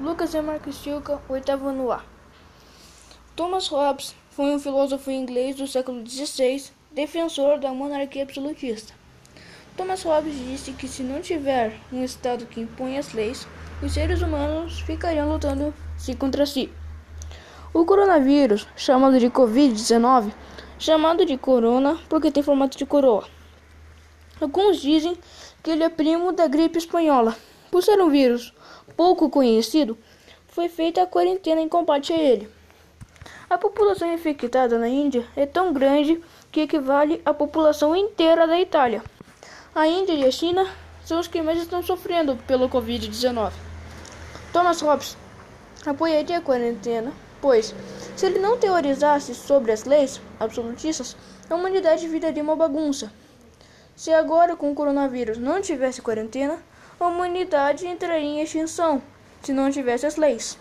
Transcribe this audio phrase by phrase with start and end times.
[0.00, 2.02] Lucas e Marcos Tilka, oitavo ano A.
[3.36, 8.92] Thomas Hobbes foi um filósofo inglês do século XVI, defensor da monarquia absolutista.
[9.76, 13.46] Thomas Hobbes disse que se não tiver um Estado que impõe as leis,
[13.80, 16.72] os seres humanos ficariam lutando se contra si.
[17.72, 20.32] O coronavírus, chamado de Covid-19,
[20.76, 23.28] chamado de corona porque tem formato de coroa.
[24.40, 25.16] Alguns dizem
[25.62, 27.36] que ele é primo da gripe espanhola.
[27.70, 28.52] Por ser um vírus
[28.96, 29.96] pouco conhecido,
[30.48, 32.48] foi feita a quarentena em combate a ele.
[33.48, 36.20] A população infectada na Índia é tão grande
[36.50, 39.02] que equivale à população inteira da Itália.
[39.74, 40.66] A Índia e a China
[41.04, 43.52] são os que mais estão sofrendo pelo Covid-19.
[44.52, 45.16] Thomas Hobbes
[45.84, 47.74] apoiaria a quarentena, pois,
[48.16, 51.16] se ele não teorizasse sobre as leis absolutistas,
[51.50, 53.12] a humanidade viraria uma bagunça.
[53.96, 56.58] Se agora com o coronavírus não tivesse quarentena,
[56.98, 59.02] a humanidade entraria em extinção
[59.42, 60.58] se não tivesse as leis.